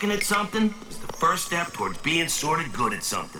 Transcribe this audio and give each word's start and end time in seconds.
Sucking 0.00 0.16
at 0.16 0.22
something 0.22 0.74
is 0.88 0.96
the 0.96 1.12
first 1.12 1.44
step 1.44 1.70
towards 1.74 1.98
being 1.98 2.26
sort 2.26 2.58
of 2.64 2.72
good 2.72 2.94
at 2.94 3.04
something. 3.04 3.39